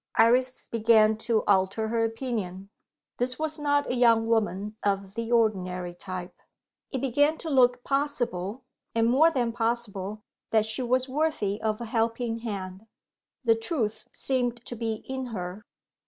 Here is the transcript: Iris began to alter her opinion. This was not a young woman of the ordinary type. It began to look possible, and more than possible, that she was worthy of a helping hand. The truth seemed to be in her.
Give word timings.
Iris 0.15 0.67
began 0.67 1.15
to 1.17 1.43
alter 1.43 1.89
her 1.89 2.03
opinion. 2.03 2.71
This 3.17 3.37
was 3.37 3.59
not 3.59 3.85
a 3.87 3.93
young 3.93 4.25
woman 4.25 4.75
of 4.81 5.13
the 5.13 5.31
ordinary 5.31 5.93
type. 5.93 6.41
It 6.89 7.01
began 7.01 7.37
to 7.37 7.51
look 7.51 7.83
possible, 7.83 8.63
and 8.95 9.07
more 9.07 9.29
than 9.29 9.51
possible, 9.51 10.23
that 10.49 10.65
she 10.65 10.81
was 10.81 11.07
worthy 11.07 11.61
of 11.61 11.79
a 11.79 11.85
helping 11.85 12.37
hand. 12.37 12.87
The 13.43 13.53
truth 13.53 14.07
seemed 14.11 14.65
to 14.65 14.75
be 14.75 15.05
in 15.07 15.27
her. 15.27 15.67